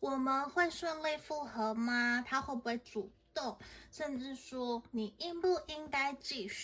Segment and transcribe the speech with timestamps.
[0.00, 2.24] 我们会顺利复合吗？
[2.26, 3.58] 他会不会主动？
[3.90, 6.58] 甚至说你应不应该继续